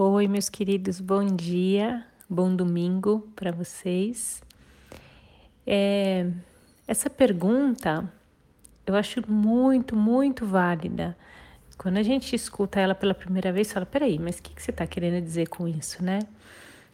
Oi, 0.00 0.28
meus 0.28 0.48
queridos, 0.48 1.00
bom 1.00 1.26
dia, 1.26 2.06
bom 2.30 2.54
domingo 2.54 3.28
para 3.34 3.50
vocês. 3.50 4.40
É, 5.66 6.24
essa 6.86 7.10
pergunta 7.10 8.08
eu 8.86 8.94
acho 8.94 9.20
muito, 9.28 9.96
muito 9.96 10.46
válida. 10.46 11.18
Quando 11.76 11.96
a 11.96 12.04
gente 12.04 12.32
escuta 12.36 12.78
ela 12.78 12.94
pela 12.94 13.12
primeira 13.12 13.50
vez, 13.50 13.72
fala: 13.72 13.84
peraí, 13.84 14.20
mas 14.20 14.38
o 14.38 14.42
que, 14.44 14.54
que 14.54 14.62
você 14.62 14.70
está 14.70 14.86
querendo 14.86 15.20
dizer 15.20 15.48
com 15.48 15.66
isso, 15.66 16.00
né? 16.00 16.20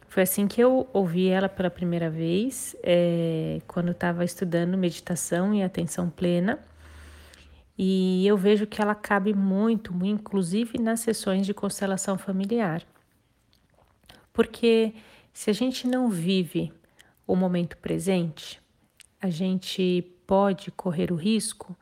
Foi 0.09 0.23
assim 0.23 0.49
que 0.49 0.63
eu 0.63 0.89
ouvi 0.91 1.29
ela 1.29 1.47
pela 1.51 1.69
primeira 1.69 2.09
vez, 2.09 2.75
é, 2.83 3.61
quando 3.67 3.91
estava 3.91 4.25
estudando 4.25 4.79
meditação 4.79 5.53
e 5.53 5.63
atenção 5.63 6.09
plena. 6.09 6.59
E 7.77 8.27
eu 8.27 8.37
vejo 8.37 8.67
que 8.67 8.81
ela 8.81 8.95
cabe 8.95 9.35
muito, 9.35 9.93
inclusive 10.05 10.79
nas 10.79 11.01
sessões 11.01 11.45
de 11.45 11.53
constelação 11.53 12.17
familiar. 12.17 12.83
Porque 14.33 14.95
se 15.33 15.51
a 15.51 15.53
gente 15.53 15.87
não 15.87 16.09
vive 16.09 16.73
o 17.27 17.35
momento 17.35 17.77
presente, 17.79 18.61
a 19.21 19.29
gente 19.29 20.05
pode 20.27 20.71
correr 20.71 21.11
o 21.11 21.17
risco 21.17 21.77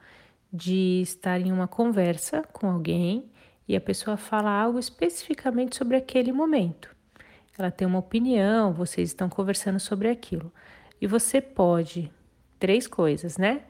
de 0.52 1.00
estar 1.02 1.40
em 1.40 1.52
uma 1.52 1.66
conversa 1.66 2.42
com 2.52 2.70
alguém 2.70 3.30
e 3.66 3.76
a 3.76 3.80
pessoa 3.80 4.16
fala 4.16 4.50
algo 4.50 4.78
especificamente 4.78 5.76
sobre 5.76 5.96
aquele 5.96 6.32
momento. 6.32 6.94
Ela 7.58 7.70
tem 7.70 7.86
uma 7.86 7.98
opinião, 7.98 8.72
vocês 8.72 9.10
estão 9.10 9.28
conversando 9.28 9.78
sobre 9.78 10.08
aquilo. 10.08 10.52
E 11.00 11.06
você 11.06 11.40
pode, 11.40 12.10
três 12.58 12.86
coisas, 12.86 13.36
né? 13.36 13.62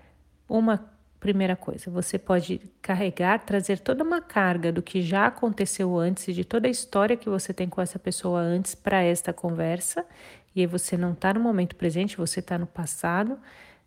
Uma 0.49 0.92
Primeira 1.23 1.55
coisa, 1.55 1.89
você 1.89 2.19
pode 2.19 2.61
carregar, 2.83 3.39
trazer 3.45 3.79
toda 3.79 4.03
uma 4.03 4.21
carga 4.21 4.73
do 4.73 4.83
que 4.83 5.01
já 5.01 5.27
aconteceu 5.27 5.97
antes 5.97 6.27
e 6.27 6.33
de 6.33 6.45
toda 6.45 6.67
a 6.67 6.71
história 6.71 7.17
que 7.17 7.29
você 7.29 7.55
tem 7.55 7.69
com 7.69 7.81
essa 7.81 7.97
pessoa 7.97 8.41
antes 8.41 8.75
para 8.75 9.05
esta 9.05 9.33
conversa. 9.33 10.05
E 10.53 10.63
aí 10.63 10.67
você 10.67 10.97
não 10.97 11.13
está 11.13 11.33
no 11.33 11.39
momento 11.39 11.77
presente, 11.77 12.17
você 12.17 12.41
está 12.41 12.59
no 12.59 12.67
passado, 12.67 13.39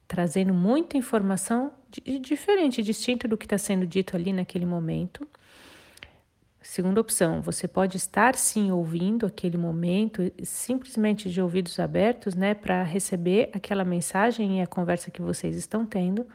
trazendo 0.07 0.53
muita 0.53 0.95
informação 0.95 1.73
diferente, 2.21 2.81
distinto 2.81 3.27
do 3.27 3.35
que 3.35 3.45
está 3.45 3.57
sendo 3.57 3.85
dito 3.85 4.15
ali 4.15 4.31
naquele 4.31 4.65
momento. 4.65 5.27
Segunda 6.61 7.01
opção, 7.01 7.41
você 7.41 7.67
pode 7.67 7.97
estar 7.97 8.35
sim 8.35 8.71
ouvindo 8.71 9.25
aquele 9.25 9.57
momento, 9.57 10.31
simplesmente 10.41 11.29
de 11.29 11.41
ouvidos 11.41 11.81
abertos, 11.81 12.33
né, 12.33 12.53
para 12.53 12.81
receber 12.81 13.49
aquela 13.53 13.83
mensagem 13.83 14.59
e 14.59 14.61
a 14.61 14.67
conversa 14.67 15.11
que 15.11 15.21
vocês 15.21 15.57
estão 15.57 15.85
tendo 15.85 16.25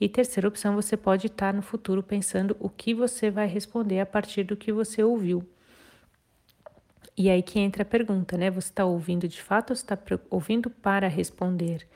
e 0.00 0.08
terceira 0.08 0.48
opção, 0.48 0.74
você 0.74 0.96
pode 0.96 1.26
estar 1.26 1.52
no 1.52 1.60
futuro 1.60 2.02
pensando 2.02 2.56
o 2.58 2.70
que 2.70 2.94
você 2.94 3.30
vai 3.30 3.46
responder 3.46 4.00
a 4.00 4.06
partir 4.06 4.44
do 4.44 4.56
que 4.56 4.72
você 4.72 5.02
ouviu. 5.04 5.46
E 7.16 7.28
aí 7.28 7.42
que 7.42 7.58
entra 7.58 7.82
a 7.82 7.84
pergunta, 7.84 8.38
né? 8.38 8.50
Você 8.50 8.70
está 8.70 8.86
ouvindo 8.86 9.28
de 9.28 9.42
fato 9.42 9.70
ou 9.70 9.74
está 9.74 9.98
ouvindo 10.30 10.70
para 10.70 11.06
responder? 11.06 11.86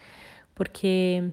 Porque 0.55 1.33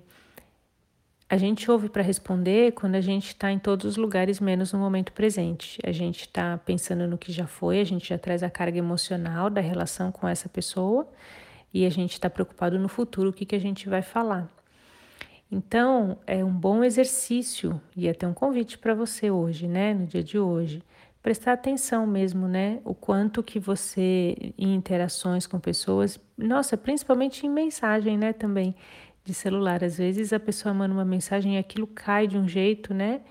a 1.30 1.36
gente 1.36 1.70
ouve 1.70 1.90
para 1.90 2.02
responder 2.02 2.72
quando 2.72 2.96
a 2.96 3.02
gente 3.02 3.28
está 3.28 3.52
em 3.52 3.60
todos 3.60 3.86
os 3.86 3.98
lugares, 3.98 4.40
menos 4.40 4.72
no 4.72 4.80
momento 4.80 5.12
presente. 5.12 5.78
A 5.84 5.92
gente 5.92 6.22
está 6.22 6.58
pensando 6.58 7.06
no 7.06 7.18
que 7.18 7.34
já 7.34 7.48
foi, 7.48 7.82
a 7.82 7.84
gente 7.84 8.08
já 8.08 8.18
traz 8.18 8.44
a 8.44 8.50
carga 8.50 8.78
emocional 8.78 9.50
da 9.50 9.60
relação 9.60 10.10
com 10.10 10.26
essa 10.26 10.48
pessoa 10.48 11.06
e 11.74 11.86
a 11.86 11.90
gente 11.90 12.14
está 12.14 12.30
preocupado 12.30 12.80
no 12.80 12.88
futuro, 12.88 13.30
o 13.30 13.34
que, 13.34 13.46
que 13.46 13.56
a 13.56 13.60
gente 13.60 13.90
vai 13.90 14.02
falar. 14.02 14.50
Então, 15.52 16.18
é 16.26 16.44
um 16.46 16.54
bom 16.54 16.84
exercício 16.84 17.82
e 17.96 18.08
até 18.10 18.26
um 18.28 18.34
convite 18.34 18.78
para 18.78 18.94
você 18.94 19.30
hoje, 19.30 19.68
né, 19.68 19.94
no 19.94 20.08
dia 20.08 20.24
de 20.24 20.40
hoje, 20.40 20.82
prestar 21.22 21.54
atenção 21.54 22.08
mesmo, 22.08 22.48
né, 22.48 22.80
o 22.86 22.96
quanto 22.96 23.44
que 23.44 23.60
você 23.60 24.54
em 24.58 24.74
interações 24.74 25.46
com 25.46 25.60
pessoas, 25.60 26.18
nossa, 26.38 26.78
principalmente 26.78 27.46
em 27.46 27.50
mensagem, 27.50 28.18
né, 28.18 28.32
também 28.34 28.74
de 29.26 29.34
celular, 29.34 29.84
às 29.84 29.98
vezes 29.98 30.32
a 30.34 30.40
pessoa 30.40 30.74
manda 30.74 30.94
uma 30.94 31.06
mensagem 31.06 31.56
e 31.56 31.58
aquilo 31.58 31.86
cai 31.88 32.28
de 32.28 32.38
um 32.38 32.48
jeito, 32.48 32.94
né? 32.94 33.22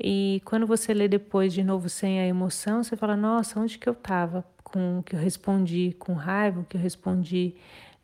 E 0.00 0.42
quando 0.44 0.66
você 0.66 0.92
lê 0.94 1.08
depois 1.08 1.52
de 1.54 1.62
novo 1.64 1.88
sem 1.88 2.20
a 2.20 2.26
emoção, 2.26 2.82
você 2.82 2.96
fala: 2.96 3.16
Nossa, 3.16 3.58
onde 3.60 3.78
que 3.78 3.88
eu 3.88 3.92
estava? 3.94 4.44
Com 4.64 4.98
o 4.98 5.02
que 5.02 5.14
eu 5.16 5.20
respondi 5.20 5.94
com 5.98 6.14
raiva, 6.14 6.60
o 6.60 6.64
que 6.64 6.76
eu 6.76 6.80
respondi 6.80 7.54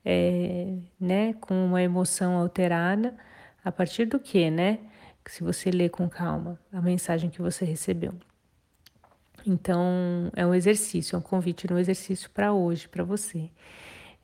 é, 0.05 0.75
né, 1.00 1.34
com 1.34 1.66
uma 1.66 1.82
emoção 1.82 2.38
alterada. 2.38 3.15
A 3.69 3.73
partir 3.73 4.06
do 4.06 4.19
que, 4.19 4.51
né? 4.51 4.79
Se 5.27 5.45
você 5.45 5.71
lê 5.71 5.91
com 5.91 6.09
calma 6.09 6.59
a 6.73 6.81
mensagem 6.81 7.29
que 7.29 7.43
você 7.43 7.67
recebeu. 7.67 8.15
Então, 9.47 10.33
é 10.34 10.47
um 10.47 10.55
exercício, 10.55 11.15
é 11.15 11.19
um 11.19 11.23
convite 11.23 11.71
no 11.71 11.79
exercício 11.79 12.31
para 12.31 12.51
hoje, 12.51 12.89
para 12.89 13.05
você. 13.05 13.51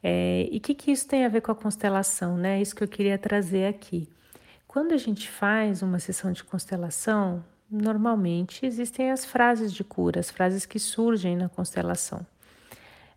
É, 0.03 0.49
e 0.50 0.56
o 0.56 0.60
que, 0.62 0.75
que 0.75 0.91
isso 0.91 1.06
tem 1.06 1.27
a 1.27 1.28
ver 1.28 1.43
com 1.43 1.53
a 1.53 1.55
constelação, 1.55 2.38
né? 2.38 2.62
Isso 2.62 2.75
que 2.75 2.82
eu 2.82 2.88
queria 2.88 3.19
trazer 3.19 3.66
aqui. 3.66 4.09
Quando 4.66 4.93
a 4.93 4.97
gente 4.97 5.28
faz 5.28 5.82
uma 5.82 5.99
sessão 5.99 6.32
de 6.32 6.43
constelação, 6.43 7.44
normalmente 7.71 8.65
existem 8.65 9.11
as 9.11 9.26
frases 9.26 9.75
de 9.75 9.84
cura, 9.84 10.21
as 10.21 10.31
frases 10.31 10.65
que 10.65 10.78
surgem 10.78 11.37
na 11.37 11.50
constelação. 11.50 12.26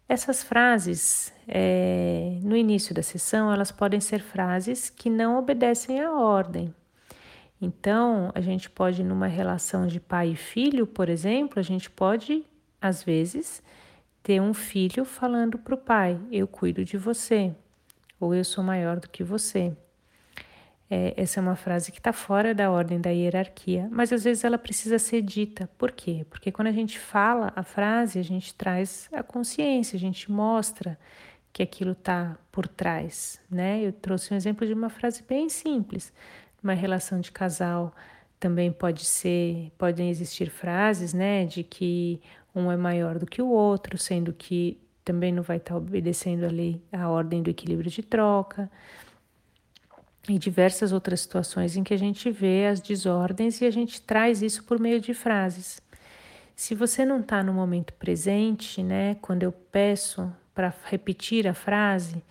Essas 0.09 0.41
frases, 0.41 1.34
é, 1.45 2.40
no 2.41 2.56
início 2.56 2.95
da 2.95 3.03
sessão, 3.03 3.51
elas 3.51 3.72
podem 3.72 4.00
ser 4.00 4.22
frases 4.22 4.90
que 4.90 5.09
não 5.09 5.38
obedecem 5.38 6.00
à 6.00 6.13
ordem. 6.13 6.73
Então, 7.62 8.31
a 8.34 8.40
gente 8.40 8.69
pode, 8.69 9.03
numa 9.03 9.28
relação 9.28 9.85
de 9.85 10.00
pai 10.00 10.29
e 10.29 10.35
filho, 10.35 10.88
por 10.88 11.09
exemplo, 11.09 11.59
a 11.59 11.63
gente 11.63 11.90
pode, 11.90 12.46
às 12.79 13.03
vezes, 13.03 13.62
ter 14.23 14.41
um 14.41 14.53
filho 14.53 15.03
falando 15.03 15.57
para 15.57 15.75
o 15.75 15.78
pai: 15.78 16.19
Eu 16.31 16.47
cuido 16.47 16.85
de 16.85 16.97
você, 16.97 17.53
ou 18.19 18.34
eu 18.34 18.46
sou 18.46 18.63
maior 18.63 19.00
do 19.00 19.09
que 19.09 19.23
você. 19.23 19.75
É, 20.90 21.14
essa 21.18 21.40
é 21.40 21.42
uma 21.42 21.56
frase 21.56 21.92
que 21.92 22.00
está 22.00 22.14
fora 22.14 22.56
da 22.56 22.72
ordem 22.72 23.00
da 23.00 23.09
hierarquia, 23.09 23.90
mas 23.92 24.14
às 24.14 24.24
vezes 24.24 24.44
ela 24.46 24.58
precisa 24.58 24.98
ser 24.98 25.22
dita. 25.22 25.70
Por 25.78 25.92
quê? 25.92 26.25
Porque 26.30 26.52
quando 26.52 26.70
a 26.70 26.72
gente 26.72 26.98
fala 26.98 27.52
a 27.56 27.64
frase, 27.64 28.20
a 28.20 28.24
gente 28.24 28.53
traz 28.53 29.09
a 29.12 29.22
consciência, 29.22 29.97
a 29.97 30.00
gente 30.00 30.31
mostra 30.31 30.97
que 31.52 31.62
aquilo 31.62 31.92
está 31.92 32.38
por 32.52 32.68
trás, 32.68 33.42
né? 33.50 33.81
Eu 33.84 33.92
trouxe 33.92 34.34
um 34.34 34.38
exemplo 34.38 34.66
de 34.66 34.74
uma 34.74 34.90
frase 34.90 35.24
bem 35.28 35.50
simples. 35.50 36.14
Uma 36.64 36.74
relação 36.74 37.20
de 37.20 37.31
casal 37.31 37.94
também 38.40 38.72
pode 38.72 39.03
ser, 39.03 39.72
podem 39.78 40.09
existir 40.09 40.50
frases, 40.50 41.14
né, 41.14 41.46
de 41.46 41.64
que 41.64 42.22
um 42.56 42.72
é 42.72 42.78
maior 42.78 43.18
do 43.20 43.26
que 43.26 43.42
o 43.42 43.47
outro, 43.47 43.97
sendo 43.97 44.31
que 44.31 44.80
também 45.03 45.31
não 45.31 45.44
vai 45.44 45.58
estar 45.58 45.74
tá 45.74 45.78
obedecendo 45.78 46.46
a 46.46 46.50
lei, 46.50 46.81
a 46.92 47.09
ordem 47.09 47.42
do 47.42 47.50
equilíbrio 47.50 47.90
de 47.90 48.03
troca 48.03 48.70
e 50.28 50.38
diversas 50.38 50.92
outras 50.92 51.22
situações 51.22 51.76
em 51.76 51.84
que 51.84 51.94
a 51.94 51.98
gente 51.98 52.30
vê 52.30 52.68
as 52.68 52.80
desordens 52.82 53.62
e 53.62 53.66
a 53.66 53.72
gente 53.72 54.02
traz 54.02 54.42
isso 54.42 54.64
por 54.64 54.80
meio 54.80 55.00
de 55.00 55.14
frases. 55.14 55.82
Se 56.56 56.74
você 56.74 57.06
não 57.06 57.20
está 57.20 57.44
no 57.44 57.54
momento 57.54 57.94
presente, 57.94 58.82
né, 58.84 59.16
quando 59.22 59.44
eu 59.44 59.52
peço 59.52 60.32
para 60.54 60.74
repetir 60.86 61.48
a 61.48 61.54
frase, 61.54 62.24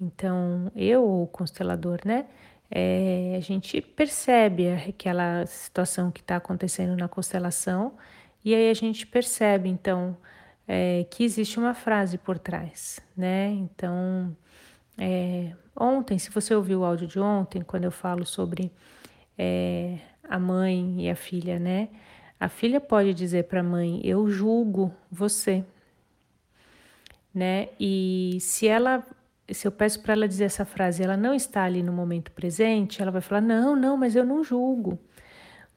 então 0.00 0.70
eu, 0.76 1.22
o 1.22 1.26
constelador, 1.26 2.00
né, 2.04 2.26
é, 2.70 3.34
a 3.36 3.40
gente 3.40 3.80
percebe 3.80 4.68
aquela 4.72 5.44
situação 5.46 6.10
que 6.10 6.20
está 6.20 6.36
acontecendo 6.36 6.96
na 6.96 7.08
constelação 7.08 7.94
e 8.44 8.54
aí 8.54 8.70
a 8.70 8.74
gente 8.74 9.06
percebe, 9.06 9.68
então, 9.68 10.16
é, 10.68 11.06
que 11.10 11.24
existe 11.24 11.58
uma 11.58 11.74
frase 11.74 12.18
por 12.18 12.38
trás, 12.38 13.00
né? 13.16 13.50
Então, 13.50 14.36
é, 14.98 15.52
ontem, 15.74 16.18
se 16.18 16.30
você 16.30 16.54
ouviu 16.54 16.80
o 16.80 16.84
áudio 16.84 17.06
de 17.06 17.18
ontem, 17.18 17.62
quando 17.62 17.84
eu 17.84 17.90
falo 17.90 18.24
sobre 18.24 18.72
é, 19.36 19.98
a 20.22 20.38
mãe 20.38 21.02
e 21.04 21.10
a 21.10 21.16
filha, 21.16 21.58
né? 21.58 21.88
A 22.38 22.48
filha 22.48 22.80
pode 22.80 23.14
dizer 23.14 23.44
para 23.44 23.60
a 23.60 23.62
mãe: 23.62 24.00
Eu 24.04 24.28
julgo 24.28 24.94
você, 25.10 25.64
né? 27.34 27.68
E 27.78 28.38
se 28.40 28.66
ela, 28.68 29.04
se 29.50 29.66
eu 29.66 29.72
peço 29.72 30.02
para 30.02 30.12
ela 30.12 30.28
dizer 30.28 30.44
essa 30.44 30.64
frase, 30.64 31.02
ela 31.02 31.16
não 31.16 31.34
está 31.34 31.64
ali 31.64 31.82
no 31.82 31.92
momento 31.92 32.30
presente, 32.32 33.02
ela 33.02 33.10
vai 33.10 33.20
falar: 33.20 33.40
Não, 33.40 33.74
não, 33.76 33.96
mas 33.96 34.14
eu 34.16 34.24
não 34.24 34.44
julgo. 34.44 34.98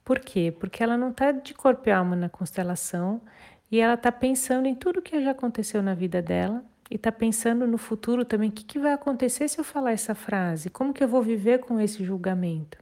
Por 0.04 0.20
quê? 0.20 0.54
Porque 0.58 0.82
ela 0.84 0.98
não 0.98 1.10
está 1.10 1.32
de 1.32 1.54
corpo 1.54 1.90
e 1.90 1.92
alma 1.92 2.16
na 2.16 2.30
constelação 2.30 3.22
e 3.70 3.80
ela 3.80 3.96
está 3.96 4.12
pensando 4.12 4.66
em 4.66 4.76
tudo 4.76 5.02
que 5.02 5.22
já 5.22 5.32
aconteceu 5.32 5.84
na 5.84 5.94
vida 5.94 6.22
dela 6.22 6.64
e 6.90 6.96
está 6.96 7.12
pensando 7.12 7.68
no 7.68 7.78
futuro 7.78 8.24
também, 8.24 8.50
o 8.50 8.52
que, 8.52 8.64
que 8.64 8.80
vai 8.80 8.94
acontecer 8.94 9.48
se 9.48 9.60
eu 9.60 9.64
falar 9.64 9.92
essa 9.92 10.16
frase? 10.16 10.70
Como 10.70 10.94
que 10.94 11.04
eu 11.04 11.08
vou 11.08 11.22
viver 11.22 11.60
com 11.60 11.80
esse 11.80 12.04
julgamento? 12.04 12.78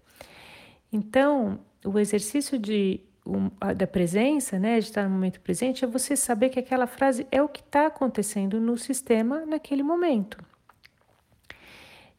Então, 0.91 1.59
o 1.83 1.97
exercício 1.97 2.59
de, 2.59 3.01
um, 3.25 3.49
da 3.75 3.87
presença, 3.87 4.59
né, 4.59 4.79
de 4.79 4.85
estar 4.85 5.03
no 5.03 5.09
momento 5.09 5.41
presente, 5.41 5.83
é 5.83 5.87
você 5.87 6.15
saber 6.15 6.49
que 6.49 6.59
aquela 6.59 6.85
frase 6.85 7.25
é 7.31 7.41
o 7.41 7.49
que 7.49 7.61
está 7.61 7.87
acontecendo 7.87 8.59
no 8.59 8.77
sistema 8.77 9.45
naquele 9.45 9.81
momento. 9.81 10.37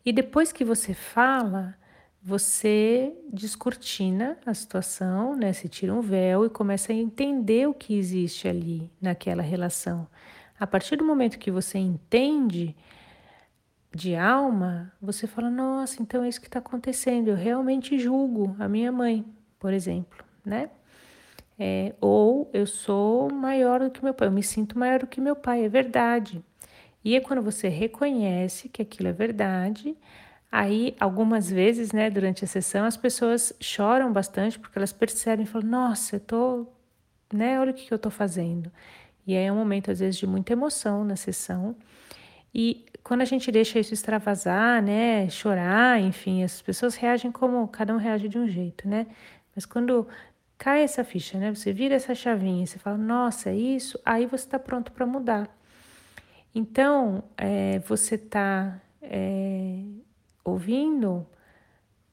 E 0.05 0.13
depois 0.13 0.53
que 0.53 0.65
você 0.65 0.93
fala, 0.93 1.77
você 2.23 3.13
descortina 3.33 4.37
a 4.45 4.55
situação, 4.55 5.37
né? 5.37 5.53
Você 5.53 5.69
tira 5.69 5.93
um 5.93 6.01
véu 6.01 6.45
e 6.45 6.51
começa 6.51 6.93
a 6.93 6.95
entender 6.95 7.69
o 7.69 7.75
que 7.75 7.97
existe 7.97 8.47
ali 8.47 8.91
naquela 9.01 9.43
relação 9.43 10.09
A 10.59 10.67
partir 10.67 10.97
do 10.97 11.05
momento 11.05 11.39
que 11.39 11.51
você 11.51 11.79
entende 11.79 12.75
de 13.95 14.15
alma, 14.15 14.93
você 15.01 15.27
fala: 15.27 15.51
nossa, 15.51 16.03
então 16.03 16.23
é 16.25 16.29
isso 16.29 16.41
que 16.41 16.47
está 16.47 16.59
acontecendo. 16.59 17.29
Eu 17.29 17.37
realmente 17.37 17.99
julgo 17.99 18.55
a 18.59 18.69
minha 18.69 18.93
mãe, 18.93 19.25
por 19.59 19.73
exemplo, 19.73 20.25
né? 20.45 20.71
É, 21.59 21.95
ou 22.01 22.51
eu 22.53 22.67
sou 22.67 23.33
maior 23.33 23.81
do 23.81 23.91
que 23.91 24.05
meu 24.05 24.13
pai, 24.13 24.29
eu 24.29 24.33
me 24.33 24.43
sinto 24.43 24.79
maior 24.79 25.01
do 25.01 25.07
que 25.07 25.21
meu 25.21 25.35
pai, 25.35 25.65
é 25.65 25.69
verdade. 25.69 26.45
E 27.03 27.17
é 27.17 27.21
quando 27.21 27.41
você 27.41 27.69
reconhece 27.69 28.69
que 28.69 28.83
aquilo 28.83 29.09
é 29.09 29.13
verdade, 29.13 29.97
aí 30.53 30.95
algumas 31.01 31.51
vezes, 31.51 31.93
né, 31.93 32.11
durante 32.11 32.45
a 32.45 32.49
sessão, 32.49 32.85
as 32.85 32.97
pessoas 32.97 33.55
choram 33.61 34.13
bastante 34.13 34.59
porque 34.59 34.79
elas 34.79 34.93
percebem, 34.93 35.47
falam: 35.47 35.69
nossa, 35.69 36.17
eu 36.17 36.21
tô, 36.21 36.67
né, 37.33 37.59
olha 37.59 37.71
o 37.71 37.75
que 37.75 37.93
eu 37.93 37.99
tô 37.99 38.11
fazendo. 38.11 38.71
E 39.27 39.37
aí 39.37 39.45
é 39.45 39.53
um 39.53 39.57
momento, 39.57 39.91
às 39.91 40.01
vezes, 40.01 40.17
de 40.19 40.27
muita 40.27 40.53
emoção 40.53 41.05
na 41.05 41.17
sessão. 41.17 41.77
E 42.55 42.87
quando 43.03 43.23
a 43.23 43.25
gente 43.25 43.51
deixa 43.53 43.79
isso 43.79 43.93
extravasar, 43.93 44.83
né, 44.83 45.29
chorar, 45.29 46.01
enfim, 46.01 46.43
as 46.43 46.63
pessoas 46.63 46.95
reagem 46.95 47.31
como 47.31 47.67
cada 47.69 47.93
um 47.95 47.99
reage 47.99 48.29
de 48.29 48.39
um 48.39 48.49
jeito, 48.49 48.89
né? 48.89 49.07
Mas 49.55 49.67
quando 49.67 50.07
cai 50.59 50.83
essa 50.83 51.05
ficha, 51.05 51.39
né? 51.39 51.55
Você 51.55 51.73
vira 51.73 51.95
essa 51.95 52.15
chavinha, 52.15 52.67
você 52.67 52.79
fala, 52.79 52.97
nossa, 52.97 53.51
é 53.51 53.57
isso, 53.57 53.99
aí 54.05 54.27
você 54.27 54.45
está 54.45 54.59
pronto 54.59 54.93
para 54.93 55.07
mudar. 55.07 55.49
Então, 56.55 57.23
é, 57.37 57.79
você 57.81 58.15
está 58.15 58.81
é, 59.03 59.83
ouvindo 60.45 61.27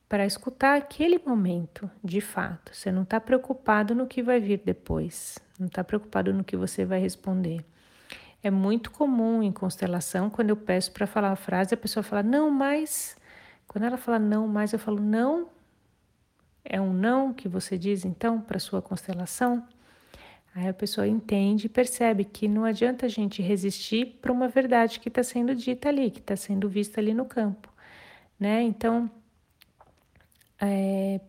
para 0.09 0.25
escutar 0.25 0.77
aquele 0.77 1.19
momento, 1.25 1.89
de 2.03 2.21
fato. 2.21 2.75
Você 2.75 2.91
não 2.91 3.03
está 3.03 3.19
preocupado 3.19 3.95
no 3.95 4.05
que 4.05 4.21
vai 4.21 4.39
vir 4.39 4.61
depois, 4.63 5.39
não 5.63 5.67
está 5.67 5.83
preocupado 5.83 6.33
no 6.33 6.43
que 6.43 6.57
você 6.57 6.85
vai 6.85 6.99
responder. 6.99 7.65
É 8.43 8.51
muito 8.51 8.91
comum 8.91 9.41
em 9.41 9.51
constelação, 9.51 10.29
quando 10.29 10.49
eu 10.49 10.57
peço 10.57 10.91
para 10.91 11.07
falar 11.07 11.31
a 11.31 11.35
frase, 11.35 11.73
a 11.73 11.77
pessoa 11.77 12.03
fala, 12.03 12.21
não, 12.21 12.51
mas. 12.51 13.17
Quando 13.67 13.85
ela 13.85 13.97
fala 13.97 14.19
não, 14.19 14.47
mas 14.47 14.73
eu 14.73 14.79
falo, 14.79 14.99
não, 15.01 15.47
é 16.65 16.79
um 16.79 16.91
não 16.93 17.33
que 17.33 17.47
você 17.47 17.77
diz 17.77 18.03
então 18.05 18.41
para 18.41 18.59
sua 18.59 18.81
constelação? 18.81 19.65
Aí 20.53 20.67
a 20.67 20.73
pessoa 20.73 21.07
entende 21.07 21.65
e 21.65 21.69
percebe 21.69 22.25
que 22.25 22.47
não 22.47 22.65
adianta 22.65 23.05
a 23.05 23.09
gente 23.09 23.41
resistir 23.41 24.17
para 24.21 24.31
uma 24.31 24.47
verdade 24.47 24.99
que 24.99 25.07
está 25.07 25.23
sendo 25.23 25.55
dita 25.55 25.89
ali, 25.89 26.11
que 26.11 26.19
está 26.19 26.35
sendo 26.35 26.69
vista 26.69 26.99
ali 27.01 27.13
no 27.13 27.25
campo, 27.25 27.73
né? 28.39 28.61
Então, 28.61 29.09
é, 30.61 31.19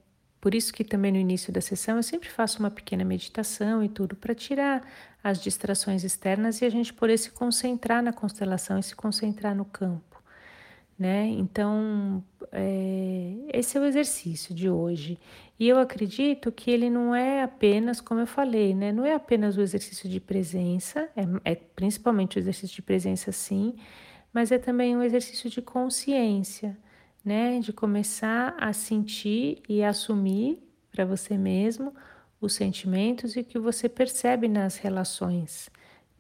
por 0.45 0.55
isso 0.55 0.75
que 0.75 0.85
também 0.85 1.11
no 1.11 1.17
início 1.17 1.51
da 1.51 1.63
sessão 1.63 1.97
eu 1.97 2.03
sempre 2.03 2.29
faço 2.29 2.59
uma 2.59 2.71
pequena 2.71 3.03
meditação 3.03 3.83
e 3.83 3.89
tudo 3.89 4.15
para 4.15 4.35
tirar 4.35 4.87
as 5.23 5.43
distrações 5.43 6.05
externas 6.05 6.61
e 6.61 6.67
a 6.67 6.69
gente 6.69 6.93
poder 6.93 7.17
se 7.17 7.31
concentrar 7.31 8.03
na 8.03 8.13
constelação 8.13 8.79
e 8.79 8.83
se 8.83 8.95
concentrar 8.95 9.55
no 9.55 9.65
campo 9.65 10.15
né? 10.99 11.27
Então, 11.27 12.23
é, 12.53 13.35
esse 13.55 13.77
é 13.77 13.81
o 13.81 13.85
exercício 13.85 14.55
de 14.55 14.69
hoje. 14.69 15.19
E 15.59 15.67
eu 15.67 15.79
acredito 15.79 16.53
que 16.53 16.71
ele 16.71 16.91
não 16.91 17.15
é 17.15 17.43
apenas, 17.43 18.01
como 18.01 18.21
eu 18.21 18.27
falei, 18.27 18.75
né? 18.75 18.93
Não 18.93 19.05
é 19.05 19.15
apenas 19.15 19.57
o 19.57 19.63
exercício 19.63 20.09
de 20.09 20.21
presença, 20.21 21.09
é, 21.17 21.53
é 21.53 21.55
principalmente 21.55 22.37
o 22.37 22.41
exercício 22.41 22.77
de 22.77 22.83
presença, 22.83 23.33
sim, 23.33 23.75
mas 24.33 24.53
é 24.53 24.59
também 24.59 24.97
um 24.97 25.03
exercício 25.03 25.49
de 25.51 25.63
consciência, 25.63 26.77
né? 27.25 27.59
De 27.61 27.73
começar 27.73 28.55
a 28.59 28.73
sentir 28.73 29.63
e 29.69 29.83
assumir 29.83 30.59
para 30.91 31.05
você 31.05 31.37
mesmo 31.39 31.95
os 32.41 32.53
sentimentos 32.55 33.37
e 33.37 33.41
o 33.41 33.45
que 33.45 33.59
você 33.59 33.89
percebe 33.89 34.49
nas 34.49 34.77
relações, 34.77 35.71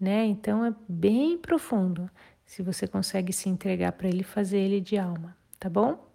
né? 0.00 0.24
Então 0.24 0.64
é 0.64 0.74
bem 0.88 1.36
profundo 1.36 2.10
se 2.46 2.62
você 2.62 2.86
consegue 2.86 3.32
se 3.32 3.48
entregar 3.48 3.92
para 3.92 4.08
ele, 4.08 4.22
fazer 4.22 4.58
ele 4.58 4.80
de 4.80 4.96
alma, 4.96 5.36
tá 5.58 5.68
bom? 5.68 6.12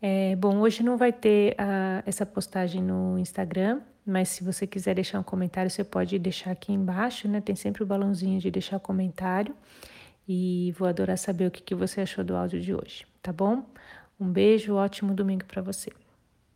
É, 0.00 0.36
bom, 0.36 0.58
hoje 0.58 0.82
não 0.82 0.98
vai 0.98 1.12
ter 1.12 1.54
a, 1.58 2.02
essa 2.04 2.26
postagem 2.26 2.82
no 2.82 3.18
Instagram, 3.18 3.80
mas 4.04 4.28
se 4.28 4.44
você 4.44 4.66
quiser 4.66 4.94
deixar 4.94 5.18
um 5.18 5.22
comentário, 5.22 5.70
você 5.70 5.82
pode 5.82 6.18
deixar 6.18 6.50
aqui 6.50 6.72
embaixo, 6.72 7.26
né? 7.26 7.40
Tem 7.40 7.56
sempre 7.56 7.82
o 7.82 7.86
balãozinho 7.86 8.38
de 8.38 8.50
deixar 8.50 8.78
comentário. 8.78 9.54
E 10.28 10.72
vou 10.78 10.88
adorar 10.88 11.18
saber 11.18 11.46
o 11.46 11.50
que, 11.50 11.62
que 11.62 11.74
você 11.74 12.00
achou 12.00 12.24
do 12.24 12.36
áudio 12.36 12.60
de 12.60 12.74
hoje, 12.74 13.06
tá 13.24 13.32
bom? 13.32 13.64
Um 14.20 14.30
beijo, 14.30 14.74
ótimo 14.74 15.14
domingo 15.14 15.46
para 15.46 15.62
você. 15.62 15.90